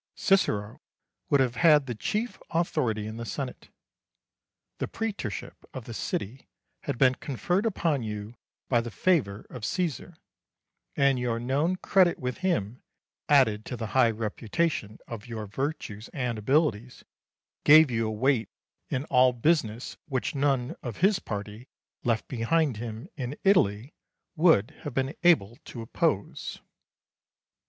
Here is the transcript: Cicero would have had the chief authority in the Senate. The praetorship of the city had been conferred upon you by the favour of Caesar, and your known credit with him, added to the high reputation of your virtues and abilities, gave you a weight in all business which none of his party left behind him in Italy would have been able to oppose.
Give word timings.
Cicero 0.15 0.81
would 1.29 1.39
have 1.41 1.57
had 1.57 1.85
the 1.85 1.93
chief 1.93 2.39
authority 2.49 3.05
in 3.05 3.17
the 3.17 3.23
Senate. 3.23 3.69
The 4.79 4.87
praetorship 4.87 5.55
of 5.75 5.85
the 5.85 5.93
city 5.93 6.47
had 6.85 6.97
been 6.97 7.13
conferred 7.13 7.67
upon 7.67 8.01
you 8.01 8.33
by 8.67 8.81
the 8.81 8.89
favour 8.89 9.45
of 9.51 9.63
Caesar, 9.63 10.17
and 10.97 11.19
your 11.19 11.39
known 11.39 11.75
credit 11.75 12.17
with 12.17 12.39
him, 12.39 12.81
added 13.29 13.63
to 13.65 13.77
the 13.77 13.85
high 13.93 14.09
reputation 14.09 14.97
of 15.07 15.27
your 15.27 15.45
virtues 15.45 16.09
and 16.15 16.39
abilities, 16.39 17.03
gave 17.63 17.91
you 17.91 18.07
a 18.07 18.11
weight 18.11 18.49
in 18.89 19.05
all 19.05 19.33
business 19.33 19.97
which 20.07 20.33
none 20.33 20.75
of 20.81 20.97
his 21.01 21.19
party 21.19 21.67
left 22.03 22.27
behind 22.27 22.77
him 22.77 23.07
in 23.15 23.37
Italy 23.43 23.93
would 24.35 24.71
have 24.81 24.95
been 24.95 25.13
able 25.21 25.57
to 25.65 25.83
oppose. 25.83 26.59